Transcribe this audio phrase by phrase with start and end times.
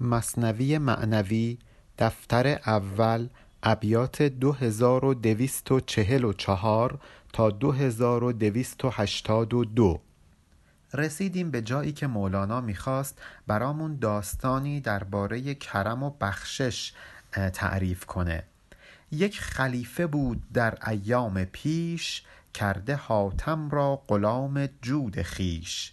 [0.00, 1.58] مصنوی معنوی
[1.98, 3.28] دفتر اول
[3.62, 7.00] ابیات دو هزار و دویست و چهل و چهار
[7.32, 10.00] تا دو هزار و دویست و هشتاد و دو.
[10.94, 16.92] رسیدیم به جایی که مولانا می‌خواست برامون داستانی درباره کرم و بخشش
[17.52, 18.42] تعریف کنه.
[19.12, 22.22] یک خلیفه بود در ایام پیش
[22.54, 25.92] کرده حاتم را غلام جود خیش.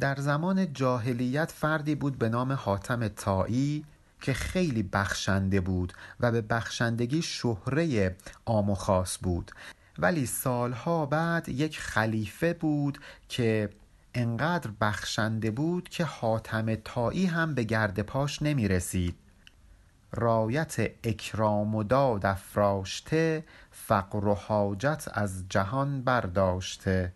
[0.00, 3.84] در زمان جاهلیت فردی بود به نام حاتم تایی
[4.20, 8.16] که خیلی بخشنده بود و به بخشندگی شهره
[8.46, 9.52] عام و خاص بود.
[9.98, 13.70] ولی سالها بعد یک خلیفه بود که
[14.14, 19.16] انقدر بخشنده بود که حاتم تایی هم به گرد پاش نمی رسید.
[20.12, 27.12] رایت اکرام و داد افراشته فقر و حاجت از جهان برداشته.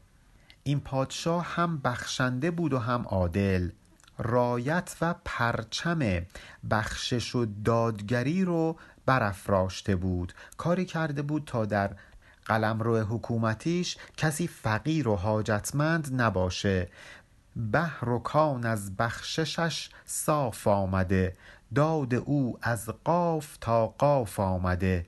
[0.66, 3.70] این پادشاه هم بخشنده بود و هم عادل
[4.18, 6.26] رایت و پرچم
[6.70, 10.32] بخشش و دادگری رو برافراشته بود.
[10.56, 11.90] کاری کرده بود تا در
[12.44, 16.88] قلمرو حکومتیش کسی فقیر و حاجتمند نباشه.
[17.72, 21.36] بحر و کان از بخششش صاف آمده
[21.74, 25.06] داد او از قاف تا قاف آمده.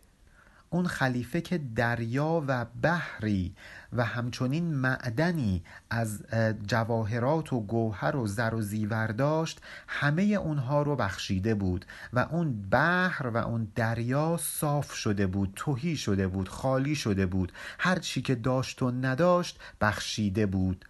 [0.70, 3.54] اون خلیفه که دریا و بحری
[3.92, 6.22] و همچنین معدنی از
[6.66, 12.68] جواهرات و گوهر و زر و زیور داشت همه اونها رو بخشیده بود و اون
[12.70, 17.52] بحر و اون دریا صاف شده بود توهی شده بود خالی شده بود.
[17.78, 20.84] هر چی که داشت و نداشت بخشیده بود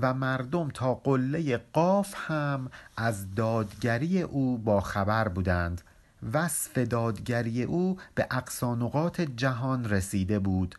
[0.00, 5.80] و مردم تا قله قاف هم از دادگری او با خبر بودند.
[6.32, 10.74] وصف دادگری او به اقصانقات جهان رسیده بود.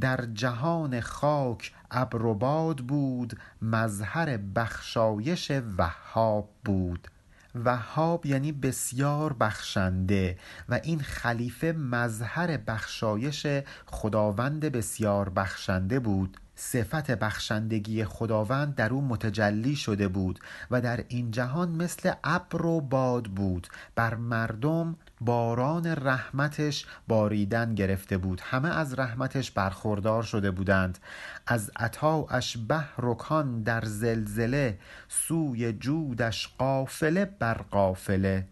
[0.00, 7.08] در جهان خاک ابر و باد بود مظهر بخشایش وهاب بود.
[7.54, 13.46] وهاب یعنی بسیار بخشنده و این خلیفه مظهر بخشایش
[13.86, 16.36] خداوند بسیار بخشنده بود.
[16.62, 20.38] صفت بخشندگی خداوند در او متجلی شده بود
[20.70, 23.68] و در این جهان مثل ابر و باد بود.
[23.94, 28.40] بر مردم باران رحمتش باریدن گرفته بود.
[28.44, 30.98] همه از رحمتش برخوردار شده بودند.
[31.46, 34.78] از عطاش بحر و کان در زلزله
[35.08, 38.46] سوی جودش قافله بر قافله.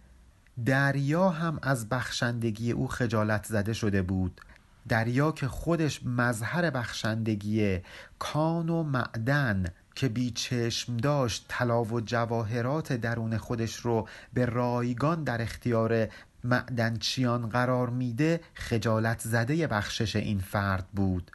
[0.64, 4.40] دریا هم از بخشندگی او خجالت زده شده بود.
[4.88, 7.78] دریا که خودش مظهر بخشندگی
[8.18, 15.24] کان و معدن که بی چشم داشت طلا و جواهرات درون خودش رو به رایگان
[15.24, 16.08] در اختیار
[16.44, 21.30] معدنچیان قرار میده خجالت زده بخشش این فرد بود.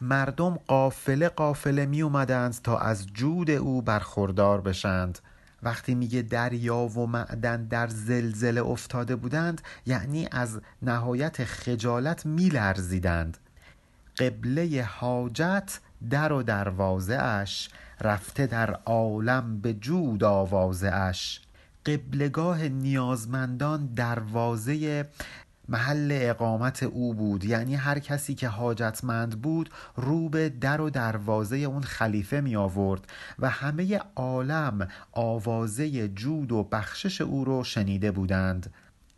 [0.00, 5.18] مردم قافله قافله می اومدند تا از جود او برخوردار بشند.
[5.64, 13.38] وقتی میگه دریا و معدن در زلزله افتاده بودند یعنی از نهایت خجالت میلرزیدند.
[14.18, 15.80] قبله حاجت
[16.10, 17.68] در و دروازه اش
[18.00, 21.40] رفته در عالم به جود آوازه اش
[21.86, 25.06] قبلگاه نیازمندان دروازه
[25.68, 27.44] محل اقامت او بود.
[27.44, 33.06] یعنی هر کسی که حاجتمند بود رو به در و دروازه اون خلیفه می آورد
[33.38, 38.72] و همه عالم آوازه جود و بخشش او رو شنیده بودند.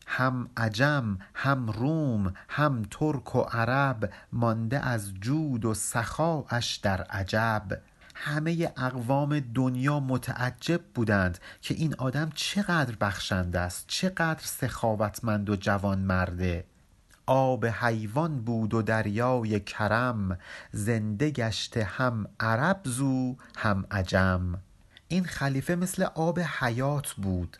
[0.06, 7.80] هم عجم هم روم هم ترک و عرب مانده از جود و سخاش در عجب.
[8.18, 15.98] همه اقوام دنیا متعجب بودند که این آدم چقدر بخشنده است چقدر سخاوتمند و جوان
[15.98, 16.64] مرده
[17.26, 20.38] آب حیوان بود و دریای کرم
[20.72, 24.58] زنده گشته هم عرب زو هم عجم.
[25.08, 27.56] این خلیفه مثل آب حیات بود.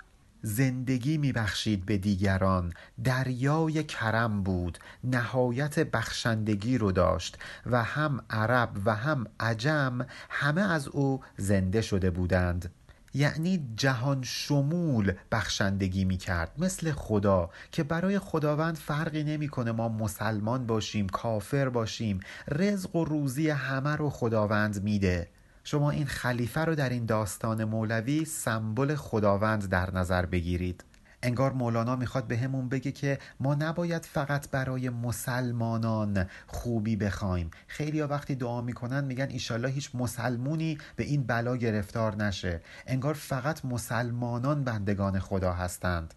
[0.46, 2.72] زندگی میبخشید به دیگران.
[3.04, 4.78] دریای کرم بود.
[5.04, 7.38] نهایت بخشندگی رو داشت.
[7.66, 12.72] و هم عرب و هم عجم همه از او زنده شده بودند.
[13.14, 20.66] یعنی جهان شمول بخشندگی می کرد مثل خدا که برای خداوند فرقی نمی‌کنه ما مسلمان
[20.66, 22.20] باشیم کافر باشیم.
[22.48, 25.28] رزق و روزی همه رو خداوند میده.
[25.68, 30.84] شما این خلیفه رو در این داستان مولوی سمبل خداوند در نظر بگیرید.
[31.22, 37.50] انگار مولانا می‌خواد به همون بگه که ما نباید فقط برای مسلمانان خوبی بخوایم.
[37.66, 42.60] خیلی وقتی دعا می‌کنن میگن ایشالله هیچ مسلمونی به این بلا گرفتار نشه.
[42.86, 46.14] انگار فقط مسلمانان بندگان خدا هستند.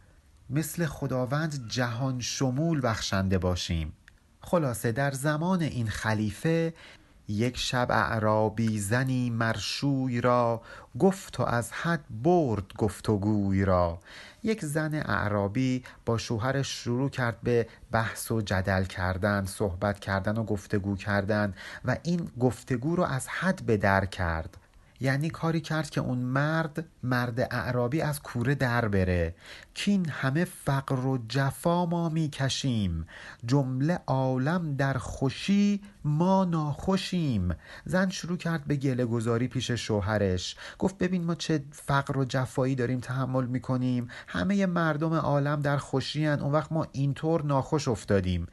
[0.50, 3.94] مثل خداوند جهان شمول بخشنده باشیم.
[4.42, 6.74] خلاصه در زمان این خلیفه
[7.30, 10.62] یک شب اعرابی زنی مرشوی را
[11.00, 14.00] گفت و از حد برد گفت و گوی را.
[14.44, 20.44] یک زن اعرابی با شوهرش شروع کرد به بحث و جدل کردن صحبت کردن و
[20.44, 21.54] گفتگو کردن
[21.86, 24.58] و این گفتگو رو از حد به در کرد.
[25.02, 29.36] یعنی کاری کرد که اون مرد مرد اعرابی از کوره در بره.
[29.74, 33.08] کین همه فقر و جفا ما می‌کشیم.
[33.46, 37.56] جمله عالم در خوشی ما ناخوشیم.
[37.86, 40.56] زن شروع کرد به گله گذاری پیش شوهرش.
[40.80, 44.08] گفت ببین ما چه فقر و جفایی داریم تحمل می‌کنیم.
[44.28, 46.40] همه مردم عالم در خوشی هن.
[46.40, 48.48] اون وقت ما اینطور ناخوش افتادیم.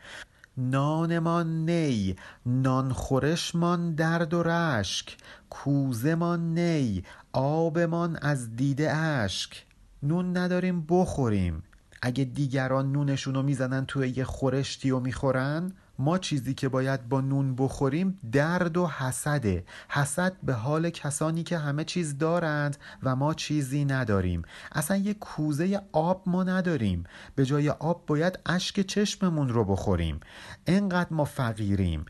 [0.58, 2.17] نانمان نی
[2.47, 5.17] نان خورشمان درد و رشک
[5.50, 9.67] کوزمان نی آبمان از دیده اشک.
[10.03, 11.62] نون نداریم بخوریم.
[12.03, 17.55] اگه دیگران نونشونو می‌زنن توی یه خورشتی و می‌خورن ما چیزی که باید با نون
[17.55, 19.65] بخوریم درد و حسده.
[19.89, 24.43] حسد به حال کسانی که همه چیز دارند و ما چیزی نداریم.
[24.73, 27.05] اصلا یه کوزه آب ما نداریم.
[27.35, 30.21] به جای آب باید اشک چشممون رو بخوریم.
[30.67, 32.07] انقدر ما فقیریم.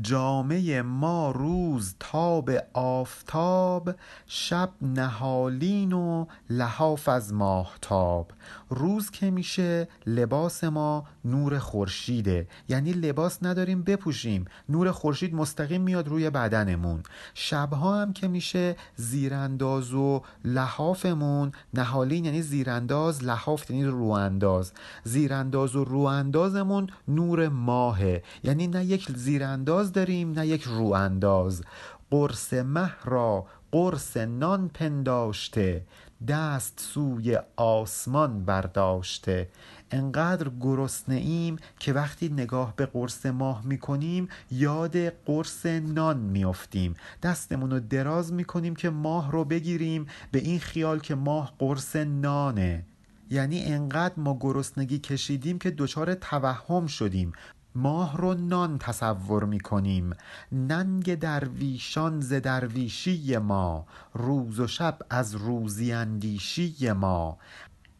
[0.00, 3.94] جامعه ما روز تاب آفتاب
[4.26, 8.32] شب نهالین و لحاف از ماهتاب.
[8.74, 14.44] روز که میشه لباس ما نور خورشیده یعنی لباس نداریم بپوشیم.
[14.68, 17.02] نور خورشید مستقیم میاد روی بدنمون.
[17.34, 24.72] شبها هم که میشه زیرانداز و لحافمون نهالین یعنی زیرانداز لحاف یعنی روانداز.
[25.04, 28.22] زیرانداز و رواندازمون نور ماهه.
[28.44, 31.62] یعنی نه یک زیرانداز داریم نه یک روانداز.
[32.10, 35.84] قرص مه را قرص نان پنداشته.
[36.28, 39.48] دست سوی آسمان برداشته.
[39.90, 46.94] انقدر گرسنه ایم که وقتی نگاه به قرص ماه می‌کنیم یاد قرص نان میافتیم.
[47.22, 50.06] دستمون رو دراز می‌کنیم که ماه رو بگیریم.
[50.32, 52.84] به این خیال که ماه قرص نانه.
[53.30, 57.32] یعنی انقدر ما گرسنگی کشیدیم که دچار توهم شدیم.
[57.74, 60.12] ماه رو نان تصور می کنیم
[60.52, 63.86] ننگ درویشان ز درویشی ما.
[64.14, 67.38] روز و شب از روزی اندیشی ما.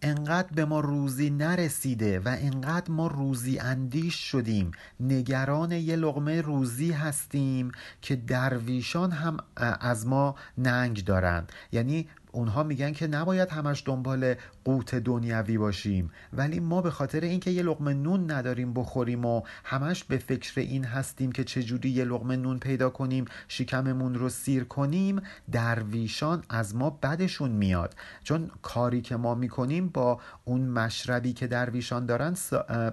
[0.02, 4.70] انقدر به ما روزی نرسیده و انقدر ما روزی اندیش شدیم.
[5.00, 7.72] نگران یه لغمه روزی هستیم
[8.02, 9.36] که درویشان هم
[9.80, 11.52] از ما ننگ دارند.
[11.72, 16.10] یعنی اونها میگن که نباید همش دنبال قوت دنیوی باشیم.
[16.32, 20.84] ولی ما به خاطر اینکه یه لقمه نون نداریم بخوریم و همش به فکر این
[20.84, 25.22] هستیم که چجوری یه لقمه نون پیدا کنیم شکممون رو سیر کنیم
[25.52, 27.94] درویشان از ما بدشون میاد.
[28.24, 32.34] چون کاری که ما می‌کنیم با اون مشربی که درویشان دارن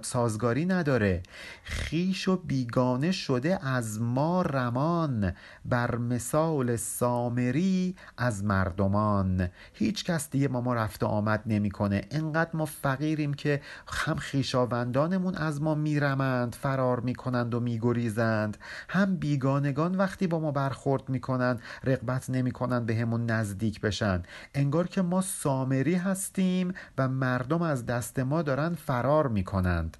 [0.02, 1.22] سازگاری نداره.
[1.64, 5.32] خیش و بیگانه شده از ما رمان
[5.64, 9.48] بر مثال سامری از مردمان.
[9.74, 12.04] هیچ کس دیگه ما ما رفت آمد نمی‌کنه.
[12.10, 18.56] انقدر ما فقیریم که هم خیشاوندانمون از ما میرمند فرار می‌کنند و میگریزند.
[18.88, 24.22] هم بیگانگان وقتی با ما برخورد می‌کنند رقبت نمی‌کنند به همون نزدیک بشن.
[24.54, 29.96] انگار که ما سامری هستیم و مردم از دست ما دارن فرار می‌کنند.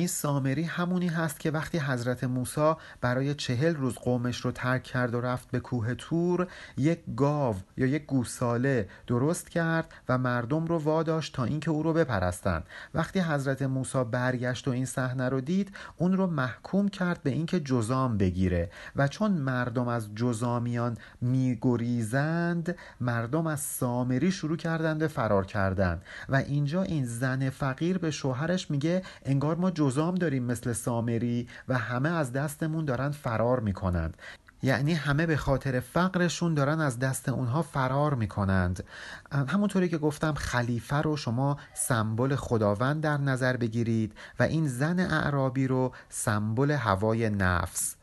[0.00, 5.14] این سامری همونی هست که وقتی حضرت موسی برای چهل روز قومش رو ترک کرد
[5.14, 10.78] و رفت به کوه تور یک گاو یا یک گوساله درست کرد و مردم رو
[10.78, 12.64] واداشت تا اینکه او رو بپرستند.
[12.94, 17.60] وقتی حضرت موسی برگشت و این صحنه رو دید اون رو محکوم کرد به اینکه
[17.60, 25.46] جزام بگیره و چون مردم از جزامیان میگریزند مردم از سامری شروع کردند به فرار
[25.46, 31.48] کردن و اینجا این زن فقیر به شوهرش میگه انگار ما جزام داریم مثل سامری
[31.68, 34.16] و همه از دستمون دارن فرار می‌کنند.
[34.62, 38.84] یعنی همه به خاطر فقرشون دارن از دست اونها فرار می‌کنند.
[39.32, 45.66] همونطوری که گفتم خلیفه رو شما سمبل خداوند در نظر بگیرید و این زن اعرابی
[45.66, 47.96] رو سمبل هوای نفس.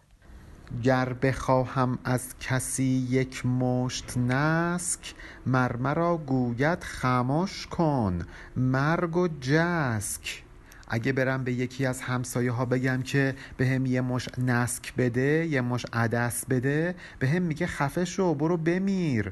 [0.84, 5.16] گر بخواهم از کسی یک مشت نسک
[5.46, 8.20] مرمرا گوید خموش کن.
[8.56, 10.47] مرگ و جسک.
[10.88, 15.46] اگه برم به یکی از همسایه ها بگم که به هم یه مش نسک بده
[15.46, 19.32] یه مش عدس بده به هم میگه خفه شو برو بمیر.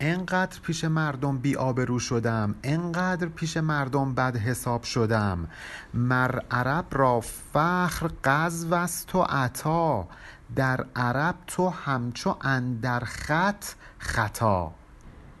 [0.00, 5.48] انقدر پیش مردم بی آبرو شدم انقدر پیش مردم بد حساب شدم.
[5.94, 10.08] مر عرب را فخر قذو است و عطا.
[10.56, 13.64] در عرب تو همچو اندر خط
[13.98, 14.72] خطا.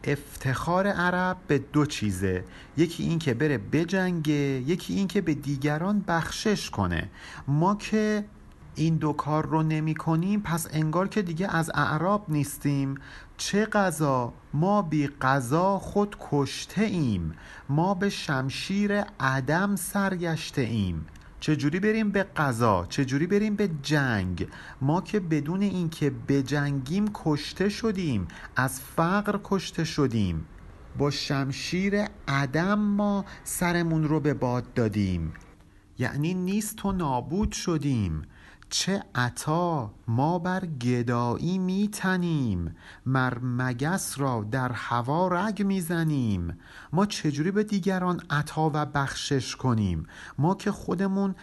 [0.06, 2.44] افتخار عرب به دو چیزه.
[2.76, 4.34] یکی این که بره بجنگه
[4.66, 7.08] یکی این که به دیگران بخشش کنه.
[7.48, 8.24] ما که
[8.74, 12.94] این دو کار رو نمی کنیم پس انگار که دیگه از اعراب نیستیم.
[13.36, 17.34] چه قضا ما بی قضا خود کشته ایم.
[17.68, 21.06] ما به شمشیر عدم سرگشته ایم.
[21.46, 24.48] چجوری بریم به قضا؟ چجوری بریم به جنگ؟
[24.80, 30.44] ما که بدون اینکه بجنگیم کشته شدیم از فقر کشته شدیم.
[30.98, 35.32] با شمشیر عدم ما سرمون رو به باد دادیم.
[35.98, 38.22] یعنی نیست و نابود شدیم.
[38.70, 46.58] چه عطا ما بر گدایی میتنیم مر مگس را در هوا رگ می‌زنیم.
[46.92, 50.06] ما چجوری به دیگران عطا و بخشش کنیم؟
[50.38, 51.34] ما که خودمون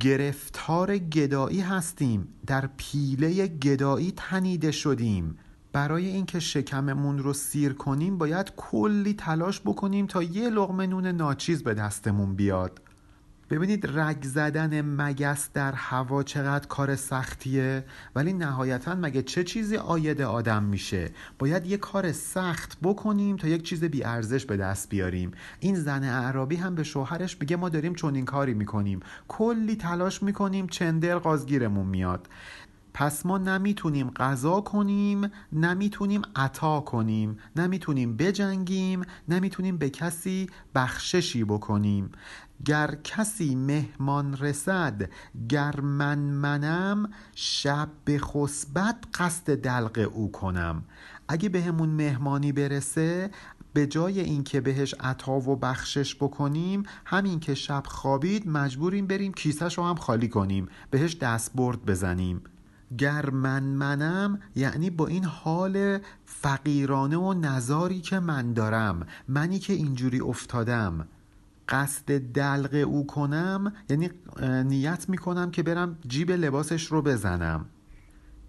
[0.00, 5.38] گرفتار گدایی هستیم در پیله گدایی تنیده شدیم.
[5.72, 11.62] برای اینکه شکممون رو سیر کنیم باید کلی تلاش بکنیم تا یه لغمه نون ناچیز
[11.62, 12.80] به دستمون بیاد.
[13.50, 20.22] ببینید رگ زدن مگس در هوا چقدر کار سختیه؟ ولی نهایتا مگه چه چیزی آید
[20.22, 25.30] آدم میشه؟ باید یه کار سخت بکنیم تا یک چیز بی ارزش به دست بیاریم.
[25.60, 29.00] این زن اعرابی هم به شوهرش بگه ما داریم چنین کاری می‌کنیم.
[29.28, 32.28] کلی تلاش می‌کنیم چندر قازگیرمون میاد.
[32.94, 37.38] پس ما نمی‌تونیم غذا کنیم نمی‌تونیم عطا کنیم.
[37.56, 42.10] نمی‌تونیم بجنگیم نمی‌تونیم به کسی بخششی بکنیم.
[42.64, 45.10] گر کسی مهمان رسد
[45.48, 50.84] گر من منم شب به خسبت قصد دلق او کنم.
[51.28, 53.30] اگه بهمون مهمانی برسه
[53.72, 59.78] به جای اینکه بهش عطا و بخشش بکنیم همین که شب خوابید مجبوریم بریم کیسش
[59.78, 62.42] رو هم خالی کنیم بهش دست برد بزنیم.
[62.98, 69.72] گر من منم یعنی با این حال فقیرانه و نزاری که من دارم منی که
[69.72, 71.08] اینجوری افتادم.
[71.68, 74.10] قصد دلق او کنم یعنی
[74.64, 77.66] نیت می‌کنم که برم جیب لباسش رو بزنم.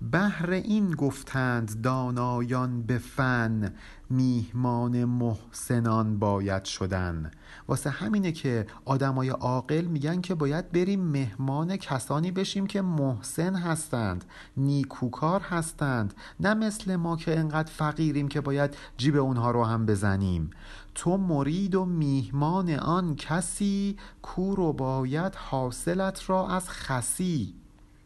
[0.01, 3.73] بهر این گفتند دانایان به فن
[4.09, 7.31] میهمان محسنان باید شدن.
[7.67, 14.25] واسه همینه که آدمای عاقل میگن که باید بریم مهمان کسانی بشیم که محسن هستند
[14.57, 16.13] نیکوکار هستند.
[16.39, 20.49] نه مثل ما که انقدر فقیریم که باید جیب اونها رو هم بزنیم.
[20.95, 27.60] تو مرید و میهمان آن کسی کو رو باید حاصلت را از خسی.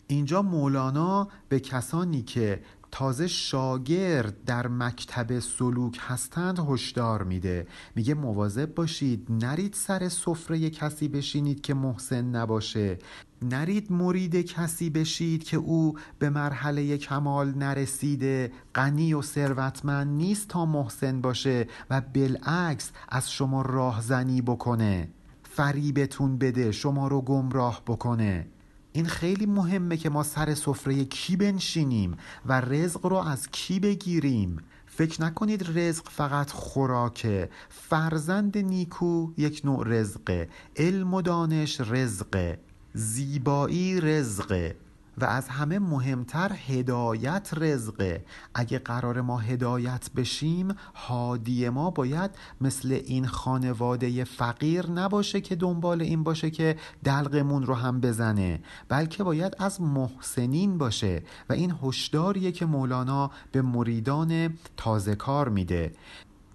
[0.07, 7.67] اینجا مولانا به کسانی که تازه شاگرد در مکتب سلوک هستند هشدار میده.
[7.95, 12.99] میگه مواظب باشید نرید سر سفره کسی بشینید که محسن نباشه.
[13.41, 18.51] نرید مرید کسی بشید که او به مرحله کمال نرسیده.
[18.75, 25.09] غنی و ثروتمند نیست تا محسن باشه و بالعکس از شما راهزنی بکنه.
[25.43, 28.47] فریبتون بده شما رو گمراه بکنه.
[28.95, 34.57] این خیلی مهمه که ما سر سفره کی بنشینیم و رزق رو از کی بگیریم.
[34.85, 37.49] فکر نکنید رزق فقط خوراکه.
[37.69, 40.49] فرزند نیکو یک نوع رزقه.
[40.75, 42.59] علم و دانش رزقه.
[42.93, 44.75] زیبایی رزقه.
[45.17, 48.25] و از همه مهمتر هدایت رزقه.
[48.55, 52.31] اگه قرار ما هدایت بشیم هادی ما باید
[52.61, 59.23] مثل این خانواده فقیر نباشه که دنبال این باشه که دلقمون رو هم بزنه بلکه
[59.23, 65.93] باید از محسنین باشه و این هشداریه که مولانا به مریدان تازه کار میده.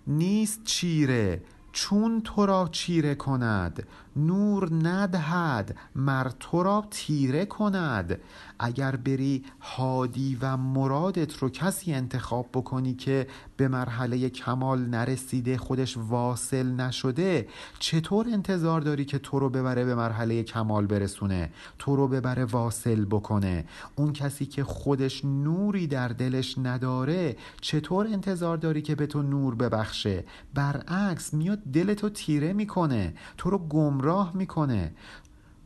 [0.06, 3.86] نیست چیره چون تو را چیره کند.
[4.16, 8.20] نور ندهد مر تو را تیره کند.
[8.58, 13.26] اگر بری هادی و مرادت رو کسی انتخاب بکنی که
[13.56, 17.48] به مرحله کمال نرسیده خودش واصل نشده
[17.78, 23.04] چطور انتظار داری که تو رو ببره به مرحله کمال برسونه؟ تو رو ببره واصل
[23.04, 23.64] بکنه.
[23.96, 29.54] اون کسی که خودش نوری در دلش نداره چطور انتظار داری که به تو نور
[29.54, 30.24] ببخشه؟
[30.54, 33.14] برعکس میاد دلتو تیره می‌کنه.
[33.36, 33.58] تو رو
[34.00, 34.92] گمراه می‌کنه.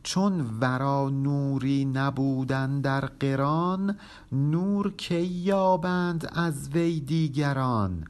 [0.03, 3.97] چون ورا نوری نبودن در قران
[4.31, 8.05] نور کی یابند از وی دیگران؟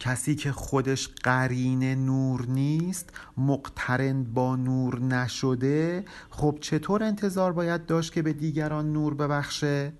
[0.00, 8.12] کسی که خودش قرین نور نیست مقترن با نور نشده خب چطور انتظار باید داشت
[8.12, 9.92] که به دیگران نور ببخشه؟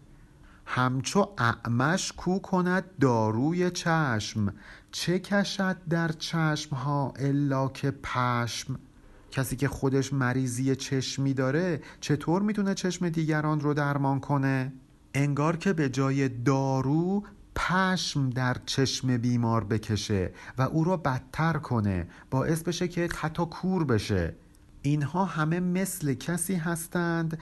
[0.66, 4.52] همچو اعمش کو کند داروی چشم
[4.92, 8.78] چه کشد در چشم ها الا که پشم؟
[9.36, 14.72] کسی که خودش مریضی چشمی داره چطور می‌تونه چشم دیگران رو درمان کنه؟
[15.14, 17.24] انگار که به جای دارو
[17.56, 23.84] پشم در چشم بیمار بکشه و او رو بدتر کنه باعث بشه که حتی کور
[23.84, 24.34] بشه
[24.82, 27.38] اینها همه مثل کسی هستند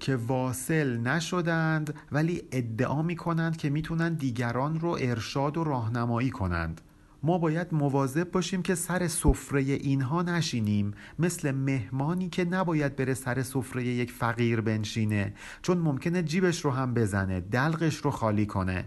[0.00, 6.80] که واصل نشدند ولی ادعا می کنند که می‌تونن دیگران رو ارشاد و راهنمایی کنند
[7.22, 13.42] ما باید مواظب باشیم که سر سفره اینها نشینیم مثل مهمانی که نباید بره سر
[13.42, 18.84] سفره یک فقیر بنشینه چون ممکنه جیبش رو هم بزنه دلقش رو خالی کنه.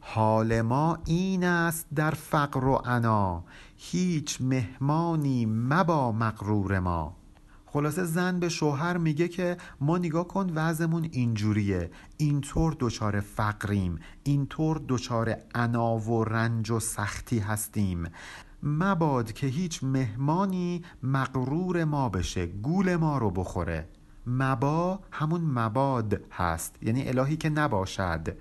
[0.00, 3.44] حال ما این است در فقر و عنا
[3.76, 7.19] هیچ مهمانی مبا مغرور ما.
[7.72, 11.90] خلاصه زن به شوهر میگه که ما نگاه کن وضعمون اینجوریه.
[12.16, 13.98] اینطور دچار فقریم.
[14.22, 18.08] اینطور دچار عنا و رنج و سختی هستیم.
[18.62, 23.88] مباد که هیچ مهمانی مغرور ما بشه گول ما رو بخوره.
[24.26, 28.36] مبا همون مباد هست یعنی الهی که نباشد.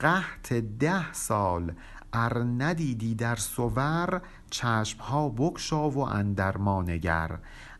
[0.00, 1.72] قحط ده سال
[2.12, 7.38] ار ندیدی در سور چشمها بکشا و اندر ما نگر.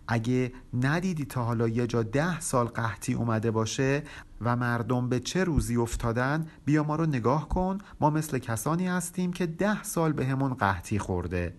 [0.09, 4.03] اگه ندیدی تا حالا یه جا ده سال قحطی اومده باشه
[4.41, 7.79] و مردم به چه روزی افتادن بیا ما رو نگاه کن.
[8.01, 11.55] ما مثل کسانی هستیم که ده سال به همون قحطی خورده.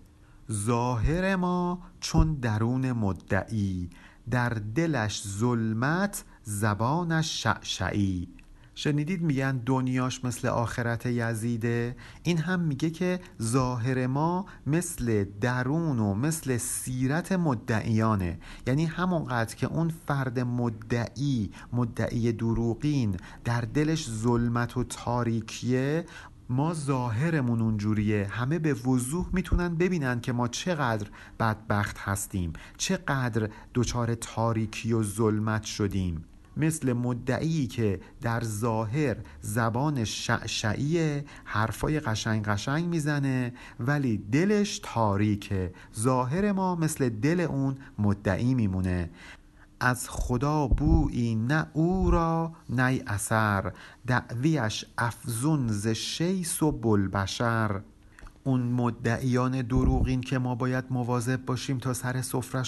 [0.51, 3.89] ظاهر ما چون درون مدعی
[4.31, 8.34] در دلش ظلمت زبانش شعشعی.
[8.77, 16.13] شنیدید میگن دنیاش مثل آخرت یزیده؟ این هم میگه که ظاهر ما مثل درون و
[16.13, 18.39] مثل سیرت مدعیانه.
[18.67, 26.05] یعنی همونقدر که اون فرد مدعی مدعی دروغین در دلش ظلمت و تاریکیه
[26.49, 28.27] ما ظاهرمون اونجوریه.
[28.29, 31.07] همه به وضوح می‌تونن ببینن که ما چقدر
[31.39, 36.25] بدبخت هستیم چقدر دچار تاریکی و ظلمت شدیم.
[36.57, 45.73] مثل مدعی که در ظاهر زبان شعشعیه حرفای قشنگ قشنگ می‌زنه ولی دلش تاریکه.
[45.99, 49.09] ظاهر ما مثل دل اون مدعی میمونه.
[49.79, 53.71] از خدا بویی نه او را نه اثر
[54.07, 57.81] دعویش افزون ز شیس و بلبشر.
[58.47, 62.21] اون مدعیان دروغین که ما باید مواظب باشیم تا سر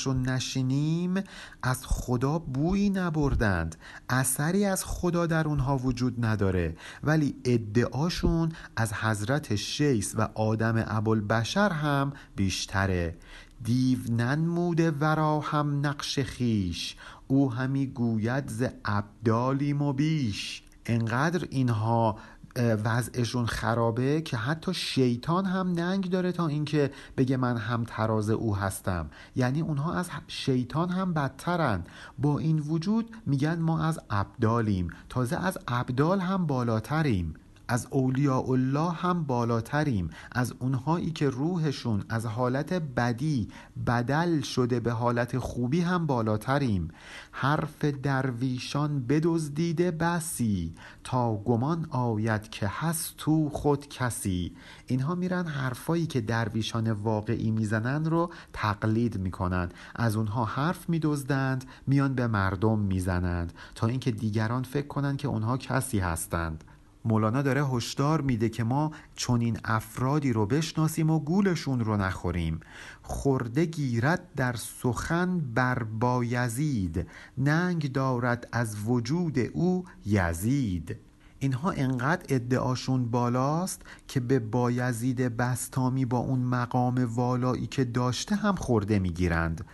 [0.03, 1.23] رو نشینیم
[1.63, 3.75] از خدا بویی نبردند.
[4.09, 6.75] اثری از خدا در اونها وجود نداره.
[7.03, 10.75] ولی ادعاشون از حضرت شیس و آدم
[11.21, 13.15] بشر هم بیشتره.
[13.63, 16.95] دیو ننموده ورا هم نقش خیش.
[17.27, 20.63] او همی گوید ز ابدالی مبیش.
[20.85, 22.17] انقدر اینها
[22.57, 28.55] وضعشون خرابه که حتی شیطان هم ننگ داره تا اینکه بگه من هم تراز او
[28.55, 29.09] هستم.
[29.35, 31.83] یعنی اونها از شیطان هم بدترن.
[32.17, 34.89] با این وجود میگن ما از ابدالیم.
[35.09, 37.33] تازه از ابدال هم بالاتریم.
[37.67, 40.09] از اولیاء الله هم بالاتریم.
[40.31, 43.47] از اونهایی که روحشون از حالت بدی
[43.87, 46.87] بدل شده به حالت خوبی هم بالاتریم.
[47.31, 54.55] حرف درویشان بدزدیده بسی تا گمان آید که هست تو خود کسی.
[54.87, 62.13] اینها میرن حرفایی که درویشان واقعی می‌زنن رو تقلید می‌کنند از اونها حرف میدزدند میان
[62.13, 66.63] به مردم می‌زنند تا اینکه دیگران فکر کنند که اونها کسی هستند.
[67.07, 72.59] مولانا داره هشدار میده که ما چون این افرادی رو بشناسیم و گولشون رو نخوریم.
[73.01, 80.97] خورده گیرد در سخن بر بایزید ننگ دارد از وجود او یزید.
[81.39, 88.55] اینها انقدر ادعاشون بالاست که به بایزید بستامی با اون مقام والایی که داشته هم
[88.55, 89.65] خورده می‌گیرند.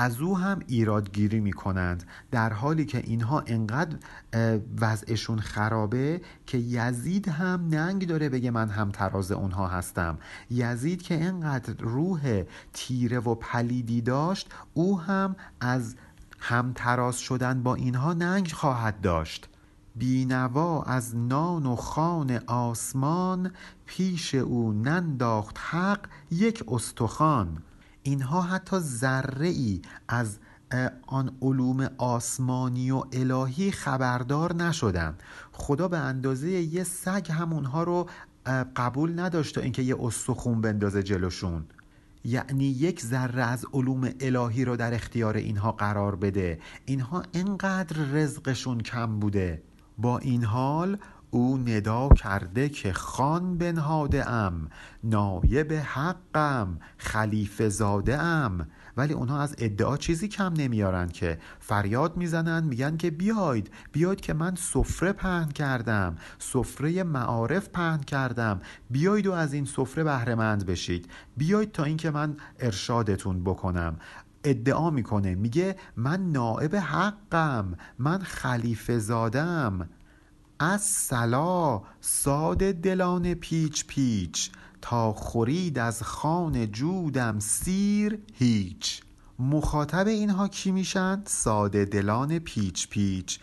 [0.00, 3.96] از او هم ایرادگیری می کنند در حالی که اینها انقدر
[4.80, 10.18] وضعشون خرابه که یزید هم ننگ داره بگه من هم تراز اونها هستم.
[10.50, 15.96] یزید که انقدر روح تیره و پلیدی داشت او هم از
[16.38, 19.48] هم تراز شدن با اینها ننگ خواهد داشت.
[19.96, 23.52] بینوا از نان و خان آسمان
[23.86, 27.62] پیش او ننداخت حق یک استخوان.
[28.08, 30.38] اینها حتی ذره ای از
[31.06, 35.18] آن علوم آسمانی و الهی خبردار نشدن
[35.52, 38.08] خدا به اندازه یه سگ همونها رو
[38.76, 41.64] قبول نداشت تا اینکه یه استخون بندازه جلوشون.
[42.24, 46.58] یعنی یک ذره از علوم الهی رو در اختیار اینها قرار بده.
[46.84, 49.62] اینها انقدر رزقشون کم بوده.
[49.98, 50.98] با این حال
[51.30, 54.68] او ندا کرده که خان بنهاده ام
[55.04, 58.68] نایب حقم خلیفه زاده ام.
[58.96, 64.34] ولی اونها از ادعا چیزی کم نمیارن که فریاد می‌زنن میگن که بیاید بیاید که
[64.34, 68.60] من سفره پهن کردم سفره معارف پهن کردم.
[68.90, 71.10] بیاید و از این سفره بهره مند بشید.
[71.36, 73.96] بیاید تا اینکه من ارشادتون بکنم.
[74.44, 79.88] ادعا می‌کنه میگه من نائب حقم من خلیفه زادم
[80.60, 84.50] از سلا ساد دلان پیچ پیچ
[84.82, 89.02] تا خورید از خان جودم سیر هیچ
[89.38, 93.40] مخاطب اینها کی میشن؟ ساده دلان پیچ پیچ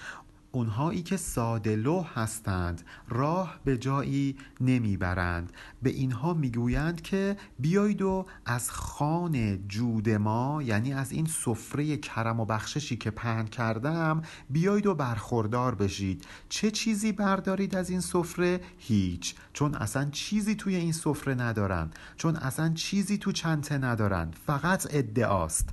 [0.56, 5.54] اونهایی که ساده لوح هستند راه به جایی نمی‌برند.
[5.82, 12.40] به اینها می‌گویند که بیایید و از خان جود ما یعنی از این سفره کرم
[12.40, 16.26] و بخششی که پهن کردم بیایید و برخوردار بشید.
[16.50, 19.36] چه چیزی بردارید از این سفره؟ هیچ.
[19.54, 25.70] چون اصلا چیزی توی این سفره ندارن چون اصلا چیزی تو چنته ندارن فقط ادعاست.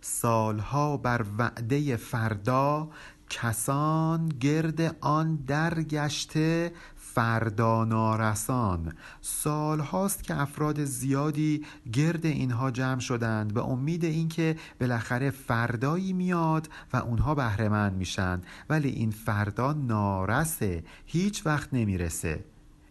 [0.00, 2.90] سالها بر وعده فردا
[3.30, 8.92] کسان گرد آن درگشته فردا نارسان.
[9.20, 16.68] سال هاست که افراد زیادی گرد اینها جمع شدند به امید اینکه بالاخره فردایی میاد
[16.92, 18.40] و اونها بهرهمند میشن.
[18.70, 22.44] ولی این فردا نارسه هیچ وقت نمی‌رسه.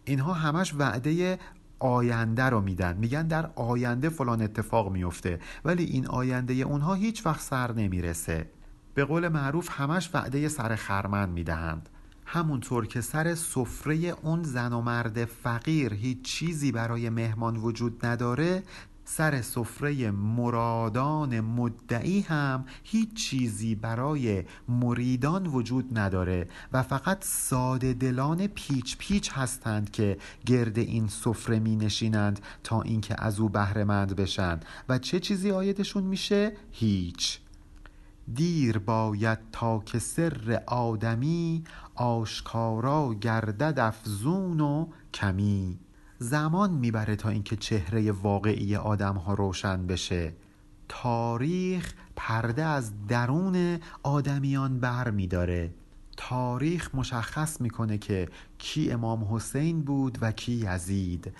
[0.04, 1.38] اینها همش وعده
[1.78, 2.96] آینده رو میدن.
[2.96, 5.40] میگن در آینده فلان اتفاق میفته.
[5.64, 8.46] ولی این آینده اونها هیچ وقت سر نمی‌رسه.
[8.94, 11.88] به قول معروف همش وعده سر خرمن می‌دهند.
[12.26, 18.62] همونطور که سر سفره اون زن و مرد فقیر هیچ چیزی برای مهمان وجود نداره
[19.04, 28.46] سر سفره مرادان مدعی هم هیچ چیزی برای مریدان وجود نداره و فقط ساده دلان
[28.46, 34.60] پیچ پیچ هستند که گرد این سفره می نشینند تا اینکه از او بهرهمند بشن.
[34.88, 37.40] و چه چیزی آیدشون میشه؟ هیچ.
[38.34, 41.64] دیر باید تا که سر آدمی
[41.94, 45.78] آشکارا گردد افزون و کمی.
[46.18, 50.32] زمان می‌بره تا اینکه چهره واقعی آدم ها روشن بشه.
[50.88, 55.74] تاریخ پرده از درون آدمیان بر میداره
[56.16, 61.32] تاریخ مشخص می‌کنه که کی امام حسین بود و کی یزید.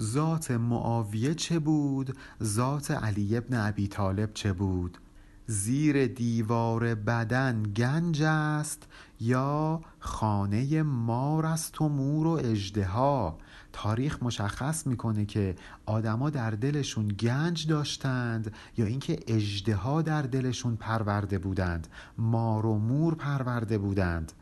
[0.00, 4.98] ذات معاویه چه بود؟ ذات علی ابن ابی طالب چه بود؟
[5.50, 8.88] زیر دیوار بدن گنج است
[9.20, 13.38] یا خانه مار است و مور و اژدها؟
[13.72, 21.38] تاریخ مشخص می‌کنه که آدما در دلشون گنج داشتند یا اینکه اژدها در دلشون پرورده
[21.38, 24.32] بودند مار و مور پرورده بودند.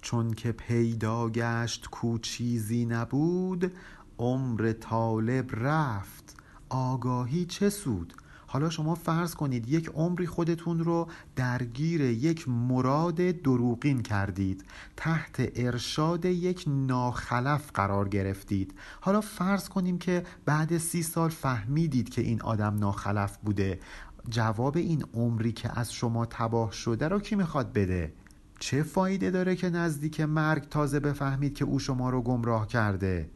[0.00, 3.72] چون که پیدا گشت کو چیزی نبود
[4.18, 6.36] عمر طالب رفت.
[6.68, 8.14] آگاهی چه سود؟
[8.50, 14.64] حالا شما فرض کنید یک عمری خودتون رو درگیر یک مراد دروغین کردید.
[14.96, 18.74] تحت ارشاد یک ناخلف قرار گرفتید.
[19.00, 23.80] حالا فرض کنیم که بعد سی سال فهمیدید که این آدم ناخلف بوده.
[24.28, 28.12] جواب این عمری که از شما تباه شده رو کی می‌خواد بده؟
[28.58, 33.30] چه فایده داره که نزدیک مرگ تازه بفهمید که او شما رو گمراه کرده؟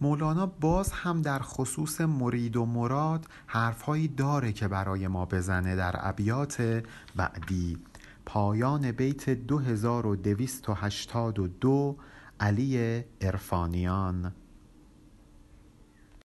[0.00, 5.94] مولانا باز هم در خصوص مرید و مراد حرفهایی داره که برای ما بزنه در
[5.98, 6.82] ابیات
[7.16, 7.78] بعدی.
[8.26, 11.96] پایان بیت 2282
[12.40, 14.32] علی ارفانیان